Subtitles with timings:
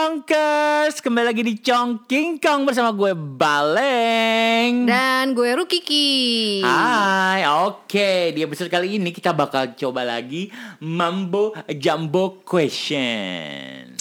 [0.00, 4.88] Congkers, kembali lagi di Congking Kong bersama gue Baleng.
[4.88, 6.64] Dan gue Rukiki.
[6.64, 8.32] Hai, oke.
[8.32, 10.48] Di episode kali ini kita bakal coba lagi
[10.80, 13.92] Mambo Jumbo Question.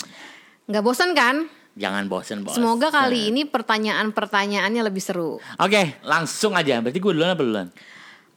[0.71, 1.51] Gak bosan kan?
[1.75, 5.43] Jangan bosen-bosen Semoga kali ini pertanyaan-pertanyaannya lebih seru.
[5.59, 6.79] Oke, langsung aja.
[6.79, 7.67] Berarti gue duluan apa duluan?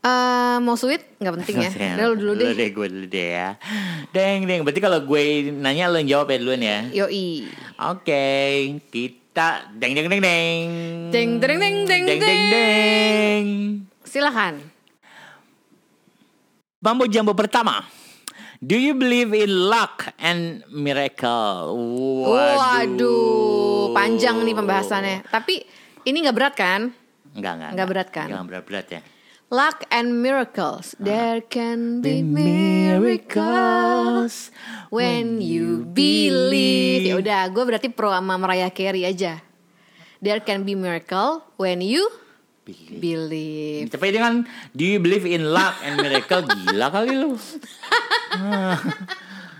[0.02, 1.06] Eh, Mau sweet?
[1.23, 3.55] Gak penting ya Udah lu dulu deh deh, gue dulu deh ya
[4.11, 5.23] Deng, deng Berarti kalau gue
[5.55, 7.47] nanya lo yang jawab ya duluan ya Yoi
[7.78, 8.27] Oke,
[8.91, 10.66] kita deng deng deng deng.
[11.11, 13.45] Deng, deng, deng, deng, deng, deng, deng.
[14.02, 14.59] Silahkan
[16.83, 17.87] Mambo jambo pertama.
[18.59, 21.78] Do you believe in luck and miracle?
[22.27, 25.62] Waduh Panjang nih pembahasannya Tapi
[26.06, 26.91] ini gak berat kan?
[27.39, 27.70] Enggak, enggak.
[27.75, 28.27] Nggak berat kan?
[28.28, 29.00] Enggak berat-berat ya.
[29.53, 30.97] Luck and miracles.
[30.97, 33.69] There can be miracles
[34.89, 37.05] When you believe.
[37.05, 39.45] Ya udah gue berarti pro sama Mariah Carey aja.
[40.25, 42.00] There can be miracle when you
[42.64, 42.97] Believe.
[42.97, 43.86] believe.
[43.91, 46.48] Tapi dia kan Do you believe in luck and miracle?
[46.64, 47.36] Gila kali lu.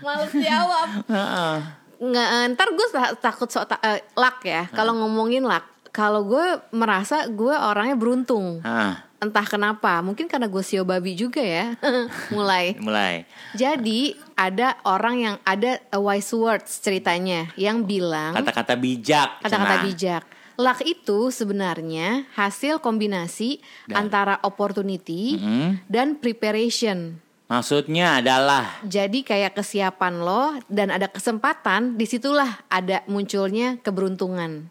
[0.01, 0.87] Males jawab.
[1.05, 1.55] Heeh.
[2.01, 4.65] Nggak, eh, ntar gue ta- takut so ta- eh, luck ya.
[4.69, 6.41] Kalau ngomongin luck Kalau gue
[6.73, 8.57] merasa gue orangnya beruntung.
[8.65, 11.79] Ah, Entah kenapa Mungkin karena gue sio babi juga ya
[12.35, 13.23] Mulai mulai.
[13.55, 19.39] Jadi ada orang yang ada a wise words ceritanya yang bilang Kata-kata bijak.
[19.39, 20.23] kata-kata bijak.
[20.53, 23.57] Luck itu sebenarnya hasil kombinasi
[23.89, 25.81] antara opportunity Mm-mm.
[25.89, 27.17] dan preparation.
[27.49, 34.69] Maksudnya adalah Jadi kayak kesiapan lo dan ada kesempatan, di situlah ada munculnya keberuntungan.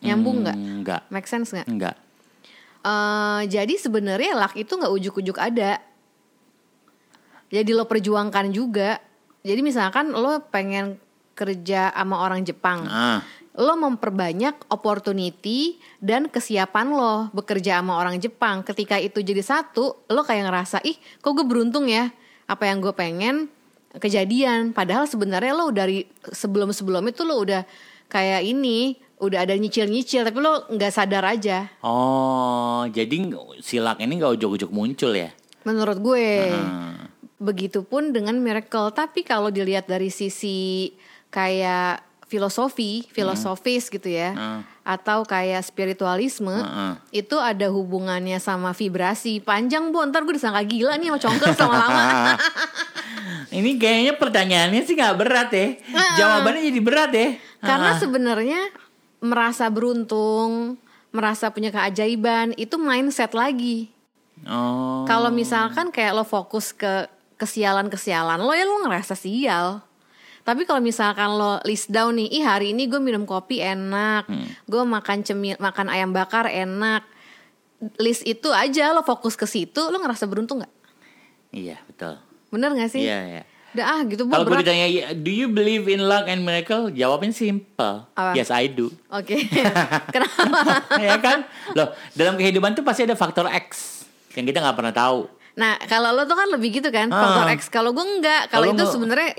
[0.00, 0.58] Nyambung nggak?
[0.60, 1.02] Hmm, Enggak.
[1.08, 1.68] Make sense nggak?
[1.72, 1.96] Enggak.
[2.84, 5.80] Eh, jadi sebenarnya luck itu nggak ujuk-ujuk ada.
[7.48, 9.00] Jadi lo perjuangkan juga.
[9.40, 11.00] Jadi misalkan lo pengen
[11.32, 13.20] kerja sama orang Jepang, Ah,
[13.56, 18.60] lo memperbanyak opportunity dan kesiapan lo bekerja sama orang Jepang.
[18.62, 22.12] Ketika itu jadi satu, lo kayak ngerasa ih, kok gue beruntung ya.
[22.44, 23.48] Apa yang gue pengen
[23.96, 24.76] kejadian.
[24.76, 27.64] Padahal sebenarnya lo dari sebelum-sebelum itu lo udah
[28.12, 31.68] kayak ini, udah ada nyicil-nyicil, tapi lo nggak sadar aja.
[31.80, 35.32] Oh, jadi silak ini nggak ujuk-ujuk muncul ya?
[35.64, 36.52] Menurut gue.
[36.52, 37.08] Hmm.
[37.40, 38.92] Begitupun dengan miracle.
[38.92, 40.92] Tapi kalau dilihat dari sisi
[41.28, 44.60] kayak filosofi, filosofis gitu ya, Hmm.
[44.82, 47.22] atau kayak spiritualisme, Heeh.
[47.22, 49.38] itu ada hubungannya sama vibrasi.
[49.38, 52.04] Panjang bu, ntar gue disangka gila nih sama congkel sama lama.
[53.54, 55.68] Ini kayaknya pertanyaannya sih nggak berat ya.
[56.18, 57.28] Jawabannya jadi berat ya.
[57.62, 58.60] Karena sebenarnya
[59.24, 60.76] merasa beruntung,
[61.08, 63.88] merasa punya keajaiban, itu mindset lagi.
[64.44, 65.08] Oh.
[65.08, 67.08] Kalau misalkan kayak lo fokus ke
[67.40, 69.80] kesialan-kesialan lo ya lo ngerasa sial.
[70.44, 74.28] Tapi kalau misalkan lo list down nih, ih hari ini gue minum kopi enak,
[74.68, 77.00] gue makan cemil, makan ayam bakar enak.
[77.96, 80.74] List itu aja lo fokus ke situ, lo ngerasa beruntung nggak?
[81.48, 82.20] Iya betul.
[82.52, 83.08] Bener gak sih?
[83.08, 83.42] Iya iya.
[83.74, 84.86] Udah ah gitu Kalau gue ditanya,
[85.18, 86.94] do you believe in luck and miracle?
[86.94, 88.06] Jawabnya simple.
[88.14, 88.38] Apa?
[88.38, 88.94] Yes I do.
[89.10, 89.34] Oke.
[90.14, 90.40] Kenapa?
[91.04, 91.42] ya kan?
[91.74, 94.02] Loh, dalam kehidupan tuh pasti ada faktor X
[94.38, 95.26] yang kita nggak pernah tahu.
[95.54, 97.18] Nah kalau lo tuh kan lebih gitu kan, Ah.
[97.18, 97.60] faktor X.
[97.66, 99.34] Kalau gue enggak, kalau itu sebenarnya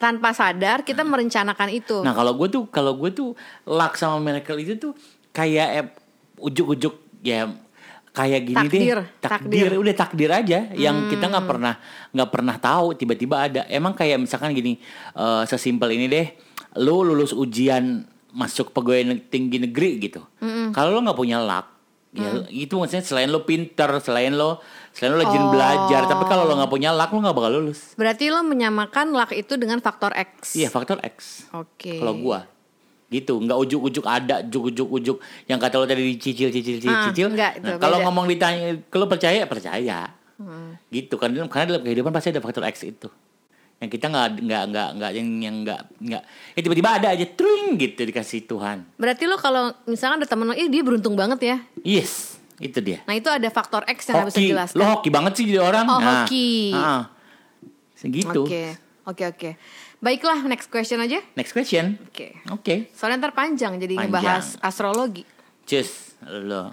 [0.00, 2.00] tanpa sadar kita merencanakan itu.
[2.00, 3.36] Nah kalau gue tuh kalau gue tuh
[3.68, 4.92] luck sama miracle itu tuh
[5.36, 5.86] kayak eh,
[6.40, 7.52] ujuk-ujuk ya
[8.10, 9.78] kayak gini Takdir, deh takdir, takdir.
[9.78, 11.74] udah takdir aja yang kita nggak pernah
[12.10, 14.82] nggak pernah tahu tiba-tiba ada emang kayak misalkan gini
[15.14, 16.26] eh, sesimpel ini deh
[16.76, 20.22] lu lulus ujian masuk pegawai tinggi negeri gitu
[20.70, 21.66] kalau lu nggak punya luck
[22.10, 22.50] ya Mm.
[22.50, 24.58] itu maksudnya selain lo pinter selain lo
[24.90, 25.54] selain lo rajin Oh.
[25.54, 29.30] belajar tapi kalau lo nggak punya luck lo nggak bakal lulus Berarti lo menyamakan luck
[29.30, 30.58] itu dengan faktor X.
[30.58, 32.02] iya faktor X Oke.
[32.02, 32.50] kalau gua
[33.10, 35.18] gitu nggak ujuk-ujuk ada ujuk-ujuk
[35.50, 37.26] yang kata lo tadi dicicil cicil cicil Ah, cicil.
[37.34, 40.14] nggak, itu nah, kalau ngomong ditanya kalau percaya percaya.
[40.88, 43.10] Gitu kan karena dalam kehidupan pasti ada faktor X itu.
[43.76, 46.22] Yang kita nggak nggak nggak nggak yang yang nggak nggak.
[46.54, 48.86] Ya tiba-tiba ada aja tring gitu dikasih Tuhan.
[48.96, 51.56] Berarti lo kalau misalkan ada temen lo, ih dia beruntung banget ya.
[51.82, 53.00] yes itu dia.
[53.08, 54.52] Nah itu ada faktor X yang harus hoki.
[54.52, 54.76] dijelaskan.
[54.76, 55.84] lo hoki banget sih jadi orang.
[55.88, 56.76] Oh, nah, hoki.
[56.76, 57.02] ah,
[57.96, 58.44] segitu.
[58.44, 58.76] Oke,
[59.08, 59.50] oke, oke.
[60.00, 61.20] Baiklah, next question aja.
[61.34, 62.32] next question Oke.
[62.48, 64.08] oke Soalnya ntar panjang jadi Panjang.
[64.10, 65.28] ngebahas astrologi.
[65.62, 66.72] cus lo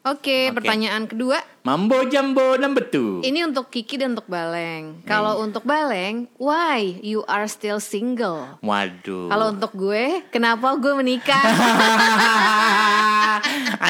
[0.00, 0.56] Oke, Oke.
[0.56, 1.36] pertanyaan kedua.
[1.60, 5.04] mambo jambo number two Ini untuk Kiki dan untuk Baleng.
[5.04, 8.56] Kalau untuk Baleng, why you are still single?
[8.60, 11.42] waduh Kalau untuk gue, kenapa gue menikah?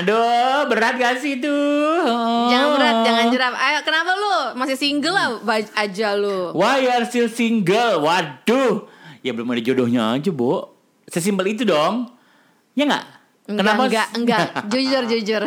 [0.00, 1.56] Aduh, berat gak sih itu?
[2.50, 3.52] jangan berat, jangan jeram.
[3.54, 5.28] Ayo, kenapa lu masih single lah
[5.76, 6.54] aja lu?
[6.56, 8.02] Why you are still single?
[8.02, 8.86] Waduh.
[9.20, 10.64] Ya belum ada jodohnya aja, Bu.
[11.10, 12.08] Sesimpel itu dong.
[12.72, 13.04] Ya nggak?
[13.50, 13.82] Enggak, Kenapa?
[13.86, 14.46] enggak, enggak.
[14.72, 15.42] Jujur, jujur.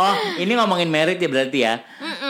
[0.00, 1.74] Oh, ini ngomongin merit ya berarti ya.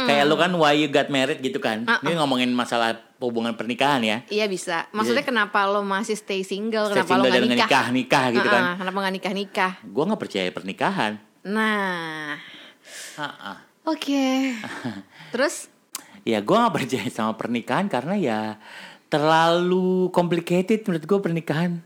[0.08, 1.86] Kayak lu kan why you got married gitu kan.
[1.86, 2.02] Uh-uh.
[2.02, 4.18] Ini ngomongin masalah hubungan pernikahan ya.
[4.26, 4.88] iya bisa.
[4.90, 6.88] Maksudnya kenapa lo masih stay single?
[6.88, 7.68] Stay Kenapa lo single nggak dan nikah?
[7.68, 8.62] nikah-nikah gitu kan.
[8.64, 9.72] Ah, Kenapa nggak nikah nikah?
[9.84, 11.12] Gua nggak percaya pernikahan.
[11.42, 12.40] Nah,
[13.14, 13.52] Ha-ha.
[13.84, 14.24] oke.
[15.32, 15.68] Terus
[16.20, 18.40] Ya gua nggak percaya sama pernikahan karena ya
[19.08, 21.80] terlalu complicated menurut gua pernikahan.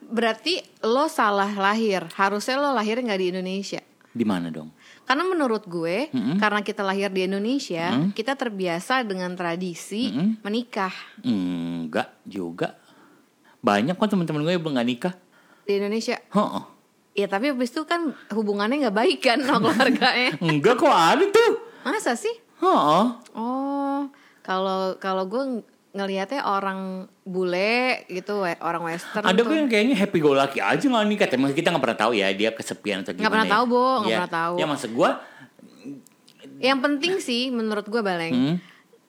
[0.00, 2.00] berarti lo salah lahir.
[2.16, 3.82] Harusnya lo lahir nggak di Indonesia.
[4.08, 4.72] Di mana dong?
[5.08, 10.12] Karena menurut gue, karena kita lahir di Indonesia, kita terbiasa dengan tradisi
[10.44, 10.92] menikah
[11.24, 12.76] Enggak juga.
[13.64, 15.16] Banyak kok teman-teman gue yang belum nikah.
[15.64, 16.20] di Indonesia.
[16.20, 16.64] Heeh.
[17.16, 20.36] Ya tapi habis itu kan hubungannya nggak baik kan sama keluarganya.
[20.44, 21.52] Enggak kok ada tuh.
[21.88, 22.32] Masa sih?
[22.60, 23.04] Heeh.
[23.32, 24.00] Oh,
[24.44, 26.80] kalau kalau gue ngelihatnya orang
[27.22, 29.50] bule gitu, orang western Ada tuh.
[29.50, 31.26] yang kayaknya happy go lucky aja nggak nikah.
[31.26, 33.22] Tapi kita nggak pernah tahu ya dia kesepian atau gimana.
[33.22, 33.54] Nggak pernah ya.
[33.54, 33.84] tahu, Bo.
[33.98, 34.18] Nggak Ya.
[34.18, 34.54] pernah tahu.
[34.54, 35.10] Ya maksud gue.
[36.60, 38.56] Yang penting sih menurut gue Baleng, Hmm?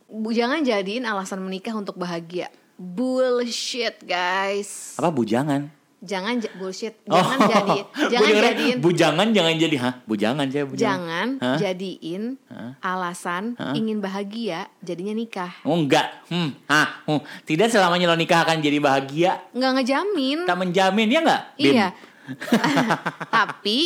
[0.05, 2.47] bu- jangan jadiin alasan menikah untuk bahagia.
[2.75, 4.95] Bullshit, guys.
[4.95, 5.67] Apa bujangan?
[5.99, 6.95] Jangan bullshit.
[7.03, 9.93] Jangan jadi Gua jangan jadiin bujangan jangan jadi hah?
[10.07, 10.79] Bujangan saya bujangan.
[10.79, 11.57] jangan Hah?
[11.59, 12.23] jadiin
[12.79, 13.43] alasan
[13.75, 15.51] ingin bahagia jadinya nikah.
[15.67, 16.07] Oh enggak.
[16.31, 16.55] Hmm.
[16.71, 17.03] Hah.
[17.03, 17.19] Hmm.
[17.43, 19.43] Tidak selamanya lo nikah akan jadi bahagia.
[19.51, 20.39] Nggak ngejamin.
[20.47, 21.43] Tak menjamin ya enggak?
[21.59, 21.73] Bim?
[21.75, 21.87] Iya.
[23.35, 23.77] Tapi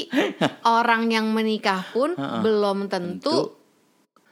[0.67, 3.57] orang yang menikah pun belum tentu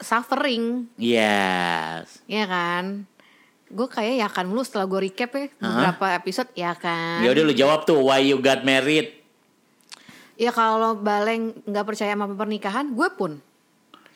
[0.02, 2.26] suffering, Yes.
[2.26, 3.06] ya kan?
[3.72, 7.20] Gue kayak ya kan mulu setelah gue recap ya beberapa episode ya kan.
[7.20, 9.16] Ya udah lu jawab tuh why you got married.
[10.36, 13.38] Ya kalau Baleng nggak percaya sama pernikahan, gue pun.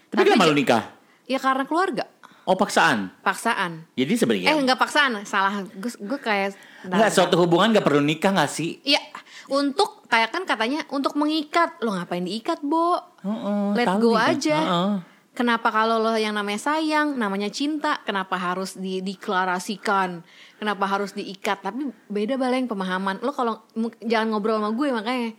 [0.07, 0.83] Tapi Tapi kenapa j- lu nikah?
[1.25, 2.05] Ya karena keluarga,
[2.43, 3.09] Oh paksaan.
[3.19, 3.89] paksaan.
[3.93, 5.65] Jadi sebenarnya Eh nggak paksaan, salah.
[5.71, 6.53] Gue gue kayak
[6.83, 8.77] Enggak, suatu hubungan gak perlu nikah gak sih?
[8.81, 9.01] Iya,
[9.47, 11.81] untuk kayak kan katanya untuk mengikat.
[11.81, 13.01] Lo ngapain diikat, Bo?
[13.25, 14.57] Heeh, Let tahu go aja.
[14.61, 14.93] heeh.
[15.35, 20.23] Kenapa kalau lo yang namanya sayang, namanya cinta, kenapa harus dideklarasikan?
[20.55, 21.59] Kenapa harus diikat?
[21.59, 23.19] Tapi beda baleng pemahaman.
[23.19, 23.59] Lo kalau
[23.99, 25.31] jangan ngobrol sama gue makanya.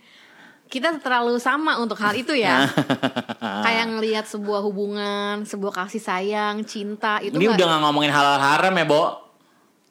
[0.67, 2.69] Kita terlalu sama untuk hal itu ya.
[3.65, 8.37] Kayak ngelihat sebuah hubungan, sebuah kasih sayang, cinta itu Ini nggak- udah gak ngomongin halal
[8.37, 9.26] haram ya, Bo?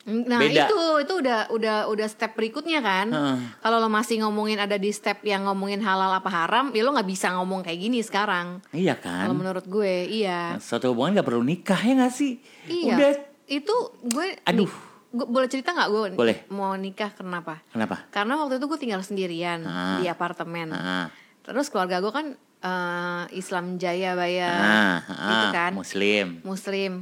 [0.06, 0.70] Nah Beda.
[0.70, 3.11] itu itu udah udah udah step berikutnya kan.
[3.11, 3.37] Heeh.
[3.58, 7.11] Kalau lo masih ngomongin ada di step yang ngomongin halal apa haram, ya lo nggak
[7.11, 8.62] bisa ngomong kayak gini sekarang.
[8.70, 9.35] Iya Kalau kan?
[9.35, 10.55] menurut gue, iya.
[10.56, 12.38] Suatu hubungan gak perlu nikah ya gak sih?
[12.64, 12.94] Iya.
[12.94, 13.11] Udah.
[13.47, 14.38] Itu gue.
[14.44, 14.70] Aduh.
[15.08, 16.44] gue boleh cerita nggak gue Boleh.
[16.50, 17.64] mau nikah kenapa?
[17.70, 18.05] Kenapa?
[18.11, 19.97] Karena waktu itu gue tinggal sendirian Ah.
[19.97, 20.69] di apartemen.
[20.70, 21.08] Ah,
[21.41, 22.26] Terus keluarga gue kan
[22.58, 25.73] eh, Islam Jaya Baya, ah, gitu ah, kan.
[25.73, 26.26] Muslim.
[26.43, 26.93] Muslim.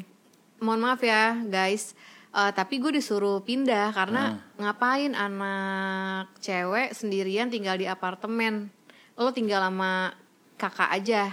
[0.57, 1.99] Mohon maaf ya guys,
[2.35, 8.75] Eh, tapi gue disuruh pindah karena ngapain anak cewek sendirian tinggal di apartemen.
[9.15, 10.11] Lo tinggal sama
[10.59, 11.31] kakak aja.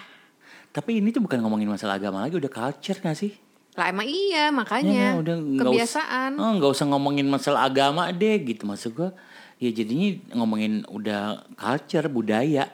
[0.69, 3.33] Tapi ini tuh bukan ngomongin masalah agama lagi, udah culture gak sih?
[3.73, 6.31] Lah emang iya Ya, makanya udah nggak us- kebiasaan.
[6.37, 9.09] oh, nggak usah ngomongin masalah agama deh gitu maksud gua.
[9.57, 12.69] Ya jadinya ngomongin udah culture budaya,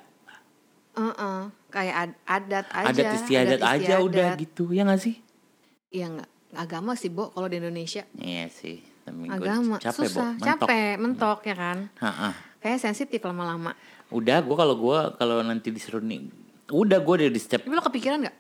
[0.94, 2.88] Heeh, kayak ad- adat aja.
[2.92, 5.16] adat istiadat aja udah gitu ya gak sih?
[5.88, 8.04] Iya nggak agama sih, Bo, kalau di Indonesia.
[8.14, 8.82] Iya sih.
[9.28, 10.04] Agama capek, Bo.
[10.10, 10.48] susah, Mentok.
[10.66, 11.78] capek, mentok ya kan.
[11.96, 12.30] Ha-ha.
[12.58, 13.72] Kayak sensitif lama-lama.
[14.10, 16.28] Udah gua kalau gua kalau nanti disuruh nih
[16.68, 18.36] udah gua udah di step Tapi lo kepikiran nggak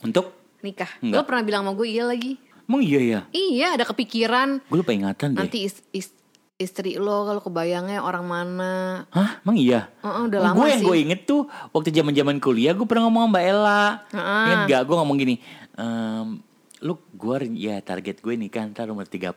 [0.00, 0.90] untuk nikah?
[0.98, 1.14] Nggak.
[1.14, 2.34] Lo pernah bilang sama gue iya lagi.
[2.64, 3.20] Emang iya ya?
[3.30, 4.60] Iya, ada kepikiran.
[4.62, 5.38] Gue lupa ingatan deh.
[5.40, 6.14] Nanti is- is-
[6.56, 8.72] istri lo kalau kebayangnya orang mana?
[9.08, 9.38] Hah?
[9.40, 9.86] Emang iya?
[9.98, 13.24] Heeh, udah lama gue yang gue inget tuh waktu zaman zaman kuliah gue pernah ngomong
[13.24, 13.82] sama Mbak Ella.
[14.10, 14.42] Heeh.
[14.44, 14.82] Ingat gak?
[14.84, 15.34] Gue ngomong gini.
[15.74, 16.28] ehm,
[16.80, 19.34] lu gue ya target gue nikah ntar umur 30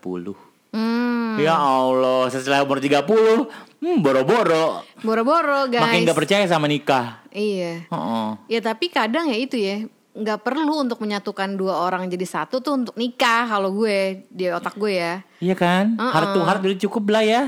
[0.71, 5.83] Hmm, Ya Allah setelah umur 30 hmm, Boro-boro boro-boro guys.
[5.83, 7.83] Makin gak percaya sama nikah Iya.
[7.85, 8.29] Heeh.
[8.47, 12.75] Ya tapi kadang ya itu ya nggak perlu untuk menyatukan dua orang jadi satu tuh
[12.77, 15.23] untuk nikah kalau gue di otak gue ya.
[15.39, 17.41] Iya kan Heart to heart udah cukup lah ya.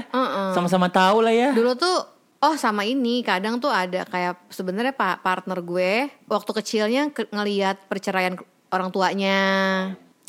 [0.51, 1.95] Sama-sama tahu lah ya Dulu tuh
[2.39, 7.87] oh sama ini kadang tuh ada kayak sebenarnya pak partner gue waktu kecilnya ke- ngelihat
[7.87, 8.35] perceraian
[8.73, 9.37] orang tuanya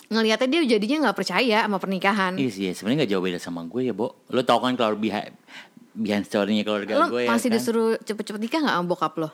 [0.06, 2.36] ngelihatnya dia jadinya nggak percaya sama pernikahan.
[2.36, 5.32] Iya sih sebenarnya gak jauh beda sama gue ya Bo Lo tau kan kalau behind,
[5.90, 7.56] behind story-nya keluarga Lo gue ya masih kan?
[7.56, 9.30] disuruh cepet-cepet nikah nggak sama bokap lo?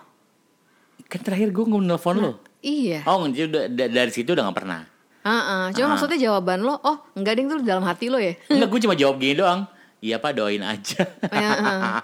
[1.04, 3.02] Kan terakhir gue nge-nelfon lo Iya.
[3.04, 4.80] Oh jadi udah, da- dari situ udah gak pernah
[5.20, 5.62] Heeh.
[5.74, 8.32] Cuma maksudnya jawaban lo, oh enggak ding tuh dalam hati lo ya.
[8.48, 9.66] Enggak gue cuma jawab gini doang
[9.98, 11.98] Iya pak doain aja Heeh.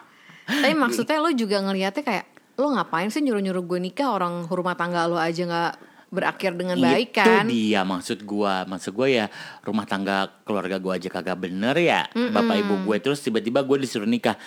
[0.44, 5.04] Tapi maksudnya lo juga ngelihatnya kayak lo ngapain sih nyuruh-nyuruh gue nikah orang rumah tangga
[5.04, 5.72] lo aja nggak
[6.16, 7.44] berakhir dengan baik itu kan?
[7.44, 7.84] dia.
[7.84, 9.26] Maksud gua maksud gua ya
[9.60, 12.08] rumah tangga keluarga gua aja kagak bener ya.
[12.08, 14.40] Bapak ibu gue terus tiba-tiba gue disuruh nikah.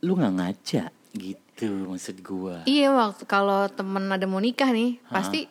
[0.00, 0.84] Lu nggak ngaca?
[1.12, 2.64] Gitu maksud gua.
[2.64, 5.44] Iya waktu kalau temen ada mau nikah nih pasti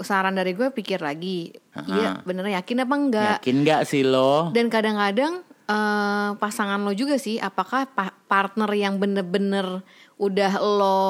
[0.00, 1.50] saran dari gue pikir lagi.
[1.74, 3.34] Iya bener yakin apa enggak?
[3.42, 4.54] Yakin nggak sih lo?
[4.54, 9.82] Dan kadang-kadang eh, pasangan lo juga sih apakah pa- partner yang bener-bener
[10.16, 11.00] udah lo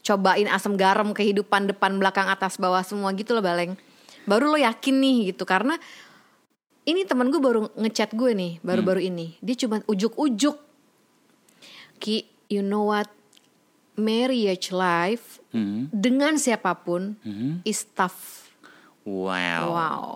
[0.00, 3.74] cobain asam garam kehidupan depan belakang atas bawah semua gitu loh baleng.
[4.24, 5.74] Baru lo yakin nih gitu karena
[6.86, 9.36] ini temen gue baru ngechat gue nih baru-baru ini.
[9.42, 10.56] Dia cuma ujuk-ujuk
[12.00, 13.10] ki you know what?
[14.00, 17.66] Marriage life Hmm, dengan siapa pun hmm.
[17.66, 18.46] is tough.
[19.02, 19.64] Wow.
[19.74, 20.10] Wow.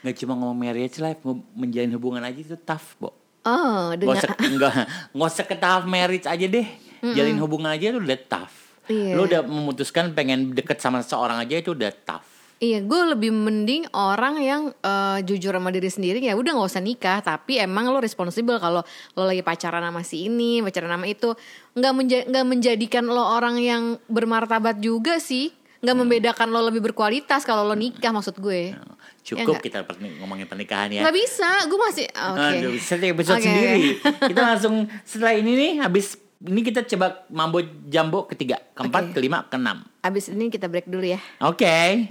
[0.00, 3.12] Nggak cuma ngomong marriage life mau menjalin hubungan aja itu tough bo.
[3.44, 6.68] Oh dengan nggak, ke tahap marriage aja deh.
[7.00, 8.69] Jalin hubungan aja itu udah tough.
[8.90, 9.14] Iya.
[9.14, 12.26] Lu udah memutuskan pengen deket sama seseorang aja itu udah tough.
[12.60, 16.84] Iya, gue lebih mending orang yang eh, jujur sama diri sendiri ya udah nggak usah
[16.84, 18.84] nikah, tapi emang lo responsible kalau
[19.16, 21.32] lo lagi pacaran sama si ini, pacaran sama itu,
[21.72, 25.48] nggak menja- nggak menjadikan lo orang yang bermartabat juga sih,
[25.80, 28.76] nggak membedakan lo lebih berkualitas kalau lo nikah maksud gue.
[29.24, 29.64] Cukup nggak?
[29.64, 29.78] kita
[30.20, 31.00] ngomongin pernikahan ya.
[31.08, 32.44] Nggak bisa, gue masih oke.
[32.44, 33.80] Aduh, bisa jadi episode Oke, sendiri.
[34.04, 34.28] oke.
[34.28, 34.74] Kita langsung
[35.08, 39.20] setelah ini nih habis ini kita coba mambo jambo ketiga, keempat, Oke.
[39.20, 39.84] kelima, keenam.
[40.00, 41.20] Abis ini kita break dulu ya.
[41.44, 42.08] Oke.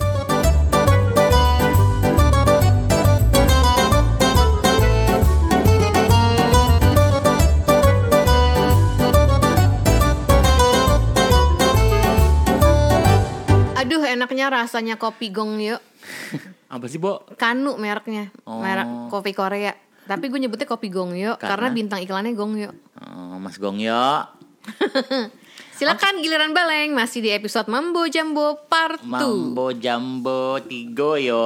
[13.79, 15.81] Aduh, enaknya rasanya kopi gong yuk.
[16.73, 17.25] Apa sih, Bo?
[17.39, 18.61] Kanu mereknya, Oh.
[18.61, 19.73] merek kopi Korea.
[20.09, 21.77] Tapi gue nyebutnya kopi gong yuk karena, Karena?
[21.77, 22.73] bintang iklannya gong yuk.
[22.97, 24.25] Oh, Mas Gongyo.
[25.77, 29.07] Silakan giliran Baleng masih di episode Mambo Jambo Part 2.
[29.07, 31.45] Mambo jambo tigo yo.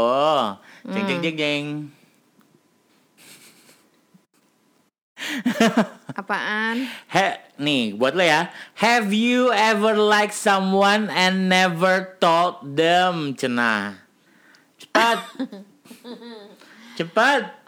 [0.88, 1.66] Jeng jeng jeng jeng.
[6.20, 6.88] Apaan?
[7.12, 7.28] He,
[7.60, 8.48] nih buat lo ya.
[8.80, 13.36] Have you ever liked someone and never told them?
[13.36, 14.02] Cenah.
[14.80, 15.20] Cepat.
[16.98, 17.63] Cepat.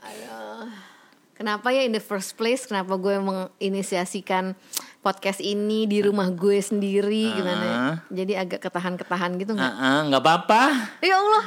[1.36, 4.56] Kenapa ya in the first place kenapa gue menginisiasikan
[5.04, 7.60] podcast ini di rumah gue sendiri gimana?
[7.62, 7.76] ya?
[7.76, 7.96] Ah.
[8.08, 9.74] Jadi agak ketahan-ketahan gitu nggak?
[10.08, 10.64] Nggak apa-apa.
[11.04, 11.44] Ya Allah.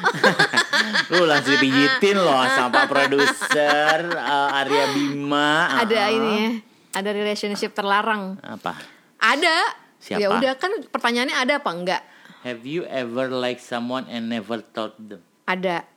[1.17, 5.81] Lu langsung dipijitin loh sama produser uh, Arya Bima.
[5.81, 6.13] ada Ah.
[6.13, 6.51] ini ya.
[6.93, 8.37] Ada relationship terlarang.
[8.45, 8.77] Apa?
[9.17, 9.73] Ada.
[9.99, 10.21] Siapa?
[10.21, 12.03] Ya udah kan pertanyaannya ada apa enggak?
[12.45, 15.25] Have you ever liked someone and never told them?
[15.49, 15.89] Ada.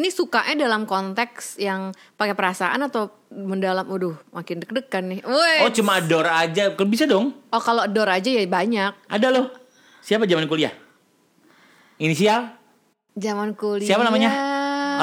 [0.00, 3.84] Ini sukanya dalam konteks yang pakai perasaan atau mendalam?
[3.84, 5.20] Waduh, makin deg-degan nih.
[5.28, 5.60] Woi.
[5.60, 7.36] Oh cuma adore aja, bisa dong.
[7.52, 8.96] Oh kalau door aja ya banyak.
[9.12, 9.52] Ada loh.
[10.00, 10.72] Siapa zaman kuliah?
[12.00, 12.48] Inisial?
[13.12, 13.92] Zaman kuliah.
[13.92, 14.32] Siapa namanya?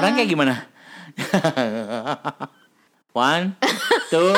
[0.01, 0.65] Orang kayak gimana?
[3.17, 3.57] One,
[4.13, 4.33] two,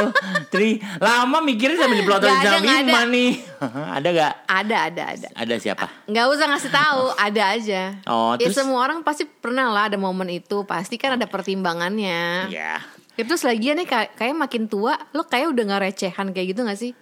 [0.48, 0.80] three.
[1.04, 3.12] Lama mikirnya sambil dipelototin sama Bima ada.
[3.12, 3.32] nih.
[4.00, 4.34] ada gak?
[4.48, 5.28] Ada, ada, ada.
[5.36, 5.86] Ada siapa?
[6.08, 7.82] Nggak usah ngasih tahu, ada aja.
[8.08, 8.56] Oh, ya terus?
[8.56, 12.48] semua orang pasti pernah lah ada momen itu, pasti kan ada pertimbangannya.
[12.48, 12.80] Ya.
[13.20, 16.96] Itu lagian nih kayak, makin tua, lo kayak udah nggak recehan kayak gitu gak sih?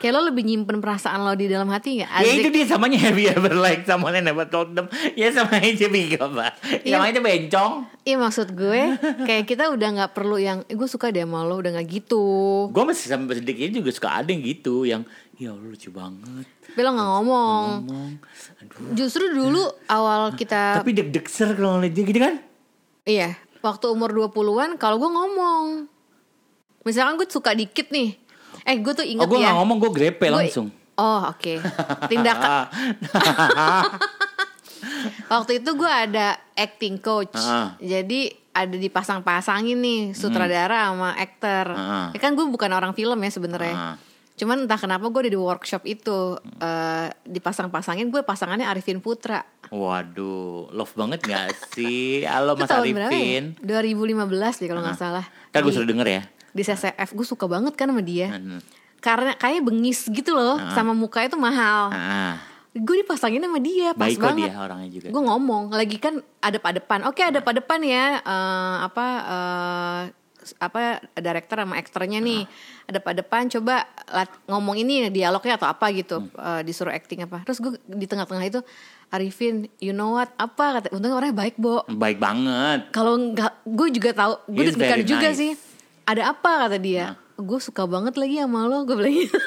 [0.00, 2.24] Kayak lo lebih nyimpen perasaan lo di dalam hati gak?
[2.24, 4.88] Ya itu dia samanya have you ever like someone and never told them.
[5.12, 6.82] Ya sama aja Bika, Pak.
[6.88, 6.96] Iya.
[6.96, 7.72] Sama aja bencong.
[8.00, 8.96] Iya maksud gue,
[9.28, 12.24] kayak kita udah nggak perlu yang, eh, gue suka deh sama lo, udah nggak gitu.
[12.72, 15.04] Gue masih sampai sedikit juga suka ada yang gitu yang
[15.36, 16.48] ya Allah lucu banget.
[16.48, 17.66] Tapi lo nggak ngomong.
[17.84, 18.10] Ngomong.
[18.64, 18.96] Aduh.
[18.96, 22.34] Justru dulu awal kita, Tapi deg-deg ser kalau ngeliat dia gitu kan?
[23.04, 25.64] iya, waktu umur 20-an, kalau gue ngomong.
[26.88, 28.16] Misalkan gue suka dikit nih,
[28.62, 29.48] eh gue tuh inget Oh gue ya.
[29.48, 30.70] gak ngomong, gue grepe Gue- langsung.
[30.94, 31.58] Oh oke.
[32.06, 32.68] Tindakan
[35.32, 37.34] waktu itu gue ada acting coach.
[37.34, 37.74] Ah.
[37.78, 41.66] Jadi ada dipasang-pasangin nih sutradara sama aktor.
[41.70, 42.08] Ah.
[42.10, 43.74] Ya kan gue bukan orang film ya sebenarnya.
[43.74, 43.96] Ah.
[44.36, 49.44] Cuman entah kenapa gue ada di workshop itu eh, dipasang-pasangin gue pasangannya Arifin Putra.
[49.68, 52.24] Waduh, love banget gak sih?
[52.24, 53.54] Halo Mas Arifin.
[53.60, 53.84] ya?
[53.84, 55.22] 2015 deh kalau nggak salah.
[55.52, 56.22] Ntar gue suruh denger ya.
[56.50, 58.30] Di CCF gue suka banget kan sama dia.
[58.30, 58.60] Hmm.
[58.98, 61.88] Karena kayak bengis gitu loh, sama mukanya tuh mahal.
[61.88, 62.36] Ah,
[62.70, 64.46] Gue dipasangin sama dia, pas baik banget.
[64.46, 65.08] dia orangnya juga.
[65.08, 70.02] gue ngomong lagi kan ada depan oke ada depan ya eh, apa eh,
[70.56, 70.80] apa
[71.14, 72.46] director sama aktornya nih
[72.86, 77.58] ada depan coba lat- ngomong ini dialognya atau apa gitu Eh, disuruh acting apa terus
[77.58, 78.62] gue di tengah-tengah itu
[79.08, 82.88] Arifin you know what apa kata untungnya orangnya baik bo Baik banget.
[82.90, 85.36] kalau nggak gue juga tahu gue deg-degan juga nice.
[85.36, 85.52] sih
[86.10, 89.38] ada apa kata dia gue suka banget lagi sama lo gue bilang gitu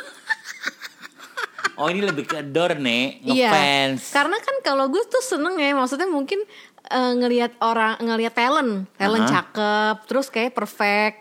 [1.74, 3.50] Oh ini lebih ke adore nih, Iya.
[3.50, 4.13] ngefans.
[4.13, 6.46] Karena kan kalau gue tuh seneng ya, maksudnya mungkin
[6.86, 9.32] eh, ngelihat orang ngelihat talent, talent Aha.
[9.34, 11.17] cakep, terus kayak perfect.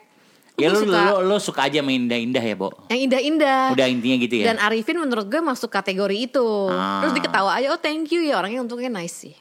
[0.60, 2.68] Ya lu, suka lu, lu suka aja main indah-indah ya, Bo?
[2.92, 3.72] yang indah-indah.
[3.72, 4.52] Udah intinya gitu ya.
[4.52, 6.48] Dan Arifin menurut gue masuk kategori itu.
[6.68, 7.00] Ah.
[7.00, 9.34] Terus diketawa aja, oh thank you ya orangnya untungnya nice sih.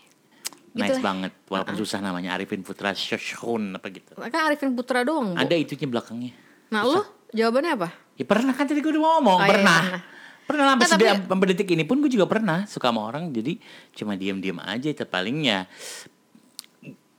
[0.73, 4.15] Nice gitu banget, walaupun susah namanya Arifin Putra Shoshun apa gitu.
[4.15, 5.35] Kan Arifin Putra doang.
[5.35, 5.39] Bu.
[5.39, 6.31] Ada itunya belakangnya.
[6.71, 7.89] Nah lu jawabannya apa?
[8.15, 9.81] Ya pernah kan tadi gue udah ngomong, Oh, iya, pernah.
[9.83, 10.01] pernah.
[10.41, 13.55] Pernah sampai Nah, tapi- detik ini pun gue juga pernah suka sama orang jadi
[13.91, 15.67] cuma diam-diam aja itu palingnya.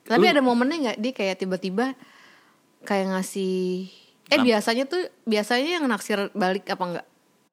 [0.03, 1.97] Tapi Lu- ada momennya nggak dia kayak tiba-tiba
[2.83, 3.89] kayak ngasih
[4.27, 4.47] eh Kenapa?
[4.49, 7.07] biasanya tuh biasanya yang naksir balik apa enggak?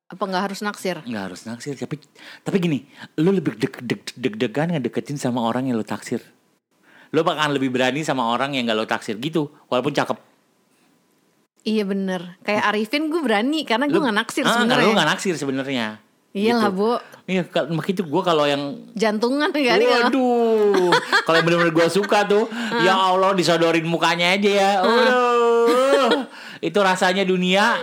[0.09, 0.97] Apa nggak harus naksir?
[0.99, 2.01] nggak harus naksir tapi
[2.41, 2.79] tapi gini
[3.15, 6.17] lu lebih deg deg deg-degan ngedeketin sama orang yang lu taksir
[7.09, 10.17] lu bakalan lebih berani sama orang yang gak lo taksir gitu walaupun cakep
[11.59, 14.93] Iya bener Kayak Arifin gue berani karena gue nggak naksir ah, karena lu sebenarnya.
[14.95, 15.87] gak naksir sebenarnya
[16.29, 16.77] Iya lah Gitu.
[16.77, 16.89] bu
[17.25, 18.63] iya makanya itu gue kalau yang
[18.93, 20.93] Jantungan kali kalau Waduh,
[21.25, 22.81] kalau yang bener-bener gue suka tuh, Ah.
[22.81, 24.71] ya Allah disodorin mukanya aja ya.
[24.79, 27.77] Waduh, itu rasanya dunia.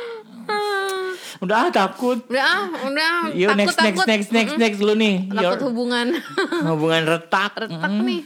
[1.47, 2.19] Udah ah, takut.
[2.27, 4.07] Udah ah, udah Yuk takut next next takut.
[4.07, 5.31] next next next lu nih.
[5.31, 6.07] Takut Your- hubungan
[6.75, 7.55] hubungan retak.
[7.57, 8.03] retak Mm.
[8.03, 8.23] nih.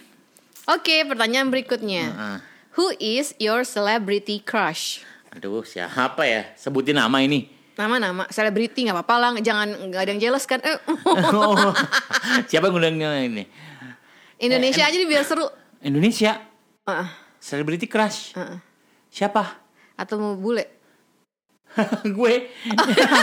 [0.67, 2.05] Oke pertanyaan berikutnya.
[2.11, 2.39] Ah.
[2.75, 5.05] Who is your celebrity crush?
[5.31, 6.49] Aduh, siapa ya?
[6.55, 7.47] Sebutin nama ini.
[7.75, 10.61] Nama-nama selebriti nggak apa-apa lah, jangan nggak ada yang jealous kan?
[10.61, 10.77] Eh,
[11.33, 11.73] Oh,
[12.50, 12.97] siapa yang ngundang
[13.27, 13.45] ini?
[14.37, 15.49] Indonesia aja nih biar seru.
[15.81, 16.41] Indonesia.
[16.85, 17.09] Heeh,
[17.41, 18.33] Celebrity crush.
[18.33, 18.59] heeh.
[19.09, 19.43] Siapa?
[19.97, 20.79] Atau mau bule?
[22.17, 22.35] gue.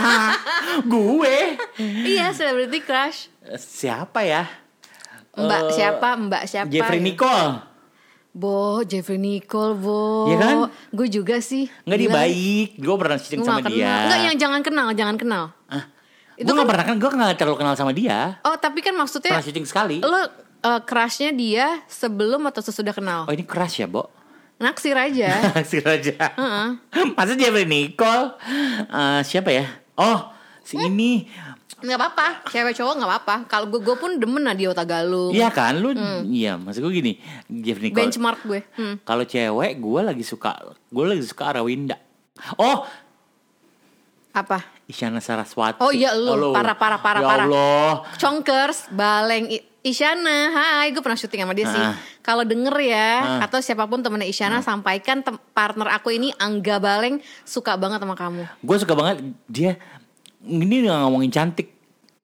[0.87, 1.35] gue.
[2.05, 3.27] iya celebrity crush.
[3.53, 4.47] Siapa ya?
[5.33, 6.09] Mbak Eh, siapa?
[6.17, 6.67] Mbak siapa?
[6.67, 7.61] Jeffrey Nicole.
[8.31, 10.27] Bo, Jeffrey Nicole, Bo.
[10.27, 10.55] Iya kan?
[10.89, 11.65] Gue juga sih.
[11.83, 12.69] Enggak dia baik.
[12.77, 13.81] Gue pernah Gue sama gak dia.
[13.83, 14.01] kenal.
[14.03, 15.43] Enggak yang jangan kenal, jangan kenal.
[15.65, 15.83] Ah,
[16.35, 18.37] Itu gue kan- gak pernah kan, gue gak terlalu kenal sama dia.
[18.41, 19.97] Oh, tapi kan maksudnya Pernah syuting sekali.
[19.99, 20.25] lo uh,
[20.81, 23.25] crushnya dia sebelum atau sesudah kenal?
[23.25, 24.09] Oh ini crush ya, Bo?
[24.57, 25.29] Naksir aja.
[25.55, 26.15] Naksir aja.
[26.33, 26.67] Heeh.
[27.13, 28.33] Masa Jeffrey Nicole?
[28.89, 29.65] Eh, siapa ya?
[29.93, 30.33] Oh,
[30.65, 31.29] si ini.
[31.77, 33.35] Nggak apa-apa, cewek cowok nggak apa-apa.
[33.45, 35.29] Kalau gue, gue pun demen Nadia Tagalung.
[35.29, 35.93] Iya kan, lu,
[36.25, 36.57] iya.
[36.57, 37.13] Maksud gue gini,
[37.45, 38.09] Jeffrey Nicole.
[38.09, 38.65] Benchmark gue.
[38.73, 38.97] Hmm.
[39.05, 40.57] Kalau cewek, gue lagi suka,
[40.89, 42.01] gue lagi suka Arawinda.
[42.57, 42.81] Oh,
[44.33, 44.61] Apa?
[44.85, 45.81] Isyana Saraswati.
[45.81, 46.33] Oh iya, lu.
[46.37, 46.49] lu.
[46.53, 47.45] Parah, parah, parah, ya parah.
[47.49, 47.91] Allah.
[48.21, 49.49] Chongkers, Baleng
[49.87, 51.79] Isyana, hai, gue pernah syuting sama dia sih.
[51.79, 51.95] Ah.
[52.19, 53.39] Kalau denger ya, Ah.
[53.41, 58.13] atau siapa pun temennya Isyana, sampaikan tem- partner aku ini Angga Baleng suka banget sama
[58.13, 58.43] kamu.
[58.59, 59.79] Gue suka banget dia
[60.41, 61.71] ini nggak ngomongin cantik.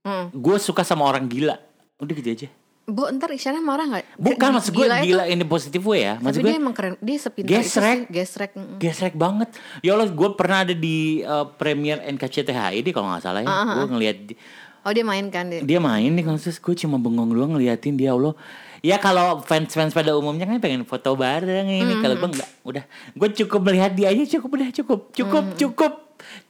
[0.01, 0.27] Hmm.
[0.29, 1.55] Gue suka sama orang gila.
[1.95, 2.49] Udah gitu aja.
[2.83, 4.19] Bu, ntar Isyana marah nggak?
[4.19, 6.13] Bukan G- maksud gue gila gila, ini positif way ya.
[6.13, 7.63] Tapi Maksud dia gue emang keren, dia sepintar Gesrek.
[7.63, 8.11] itu sih.
[8.13, 8.51] Gesrek.
[8.75, 9.49] gesrek banget.
[9.79, 13.47] Ya Allah, gue pernah ada di uh, premier NKCTHI deh kalau nggak salah ya.
[13.47, 14.35] Ah, ah, Gue ngeliat di-
[14.83, 15.63] Oh dia main kan dia.
[15.63, 18.35] dia main nih konses gue cuma bengong doang ngeliatin dia Allah.
[18.83, 22.03] Ya kalau fans-fans pada umumnya kan pengen foto bareng ini.
[22.03, 22.83] Kalau gue enggak, udah.
[23.15, 25.93] Gue cukup melihat dia aja cukup udah cukup, cukup, cukup.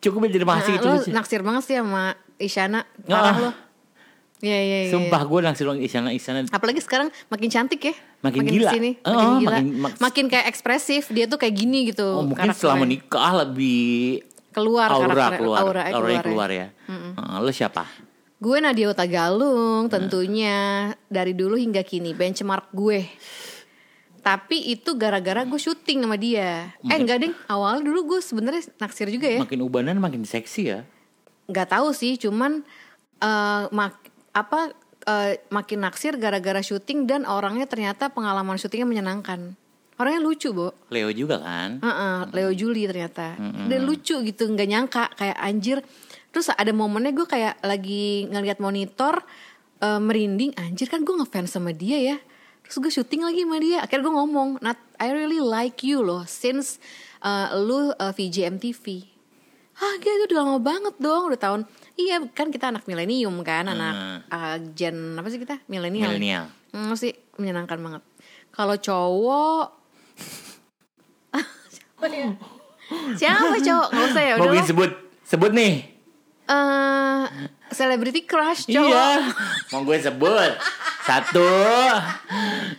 [0.02, 1.10] Cukup jadi masih Nah, itu lo aja.
[1.14, 2.82] naksir banget sih sama Isyana.
[2.82, 2.86] Ah.
[3.06, 3.52] Parah lo.
[4.44, 4.92] Iya iya iya.
[4.92, 7.96] Sumpah gue naksir orang Isyana Isyana Apalagi sekarang makin cantik ya.
[8.26, 8.72] Makin gila.
[8.72, 9.50] ke sini, Oh, makin gila.
[9.56, 11.04] makin- Makin, mak- kayak ekspresif.
[11.14, 12.04] Dia tuh kayak gini gitu.
[12.04, 12.58] Oh mungkin karakternya.
[12.60, 16.58] setelah menikah lebih keluar aura karakternya, keluar, auranya keluar, keluar ya.
[16.60, 16.68] ya.
[16.92, 17.84] Heeh, lo siapa?
[18.44, 19.92] Gue Nadia Tagalung Nah.
[19.96, 20.58] tentunya
[21.08, 23.08] dari dulu hingga kini benchmark gue.
[24.20, 26.72] Tapi itu gara-gara gue syuting sama dia.
[26.88, 29.40] Eh enggak ding, awalnya dulu gue sebenarnya naksir juga ya.
[29.44, 30.84] Makin ubanan makin seksi ya.
[31.44, 32.64] nggak tahu sih cuman
[33.20, 34.00] eh mak
[34.32, 34.72] apa
[35.04, 39.60] eh, makin naksir gara-gara syuting dan orangnya ternyata pengalaman syutingnya menyenangkan
[40.00, 41.84] orangnya lucu bo Leo juga kan?
[41.84, 43.36] Heeh, Leo Juli ternyata
[43.68, 45.78] dia lucu gitu nggak nyangka kayak anjir
[46.34, 49.22] terus ada momennya gue kayak lagi ngeliat monitor
[49.80, 52.18] eh, merinding anjir kan gue ngefans sama dia ya.
[52.66, 56.26] Terus gue syuting lagi sama dia akhirnya gue ngomong Nat I really like you loh
[56.26, 56.82] since
[57.22, 59.14] eh, lu eh, VJ MTV
[59.74, 61.62] ah gila itu udah lama banget dong udah tahun.
[61.94, 65.62] Iya kan kita anak milenium kan anak eh, gen apa sih kita?
[65.70, 66.14] Milenial.
[66.14, 66.46] Milenial.
[66.74, 68.02] Hmm, sih menyenangkan banget.
[68.54, 69.68] Kalau cowok
[71.74, 72.30] siapa ya
[73.18, 73.88] siapa cowok?
[73.94, 74.92] Nggak usah ya udah sebut.
[75.24, 75.93] Sebut nih.
[76.54, 77.22] Eh
[77.70, 79.10] celebrity crush cowok Iya.
[79.70, 80.52] Mau gue sebut.
[81.04, 81.52] Satu,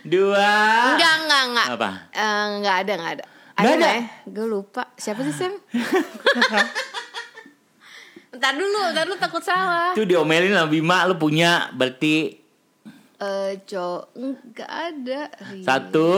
[0.03, 0.49] dua.
[0.91, 1.89] enggak enggak enggak Apa?
[2.09, 3.87] Eh, enggak ada enggak ada Nggak ada?
[3.87, 4.01] ya?
[4.25, 5.53] gue lupa siapa sih Sam
[8.35, 9.95] Ntar dulu, ntar dulu takut salah.
[9.95, 12.43] Itu diomelin sama Bima lu punya berarti
[13.15, 15.31] Eh, cowok enggak ada.
[15.61, 16.11] Satu,